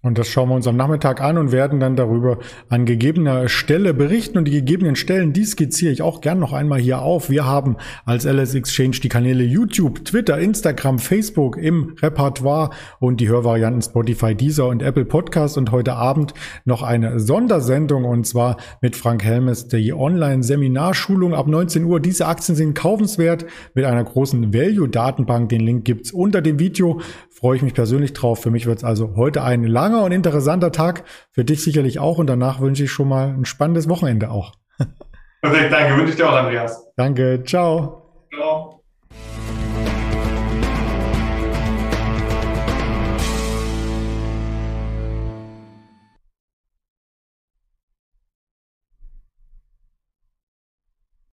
Und 0.03 0.19
das 0.19 0.27
schauen 0.27 0.49
wir 0.49 0.57
uns 0.57 0.67
am 0.67 0.77
Nachmittag 0.77 1.21
an 1.21 1.39
und 1.39 1.53
werden 1.53 1.79
dann 1.79 1.95
darüber 1.95 2.39
an 2.69 2.87
gegebener 2.87 3.49
Stelle 3.49 3.95
berichten. 3.95 4.37
Und 4.37 4.47
die 4.47 4.51
gegebenen 4.53 4.97
Stellen, 4.97 5.33
die 5.33 5.45
skizziere 5.45 5.93
ich 5.93 6.03
auch 6.03 6.21
gern 6.21 6.41
noch 6.41 6.53
einmal 6.53 6.81
hier 6.81 7.03
auf. 7.03 7.31
Wir 7.31 7.47
haben 7.47 7.77
als 8.05 8.25
LS 8.25 8.57
Exchange 8.57 8.99
die 9.01 9.09
Kanäle 9.09 9.45
YouTube, 9.45 10.05
Twitter, 10.05 10.41
Instagram, 10.41 10.99
Facebook 10.99 11.57
im 11.57 11.95
Repertoire 12.03 12.71
und 12.99 13.21
die 13.21 13.29
Hörvarianten 13.29 13.81
Spotify, 13.81 14.35
Deezer 14.35 14.67
und 14.67 14.83
Apple 14.83 15.05
Podcast. 15.05 15.57
Und 15.57 15.71
heute 15.71 15.95
Abend 15.95 16.35
noch 16.65 16.83
eine 16.83 17.21
Sondersendung 17.21 18.05
und 18.05 18.27
zwar 18.27 18.57
mit 18.81 18.97
Frank 18.97 19.23
Helmes, 19.23 19.69
die 19.69 19.93
Online-Seminarschulung 19.93 21.33
ab 21.33 21.47
19 21.47 21.85
Uhr. 21.85 22.01
Diese 22.01 22.27
Aktien 22.27 22.57
sind 22.57 22.75
kaufenswert 22.75 23.47
mit 23.75 23.85
einer 23.85 24.03
großen 24.03 24.53
Value-Datenbank. 24.53 25.49
Den 25.49 25.61
Link 25.61 25.85
gibt's 25.85 26.11
unter 26.11 26.43
dem 26.43 26.59
Video. 26.59 27.01
Freue 27.31 27.57
ich 27.57 27.63
mich 27.63 27.75
persönlich 27.75 28.13
drauf. 28.15 28.43
Für 28.43 28.51
mich 28.51 28.67
wird's 28.67 28.83
also 28.83 29.15
heute 29.15 29.45
ein 29.45 29.63
lang 29.63 29.92
langer 29.93 30.05
und 30.05 30.13
interessanter 30.13 30.73
Tag. 30.73 31.05
Für 31.31 31.45
dich 31.45 31.63
sicherlich 31.63 31.99
auch. 31.99 32.19
Und 32.19 32.27
danach 32.27 32.61
wünsche 32.61 32.85
ich 32.85 32.91
schon 32.91 33.09
mal 33.09 33.29
ein 33.29 33.45
spannendes 33.45 33.89
Wochenende 33.89 34.31
auch. 34.31 34.53
Perfekt, 35.43 35.73
danke. 35.73 35.97
Wünsche 35.97 36.11
ich 36.11 36.17
dir 36.17 36.29
auch, 36.29 36.37
Andreas. 36.37 36.87
Danke. 36.97 37.43
Ciao. 37.45 38.27
Ciao. 38.33 38.82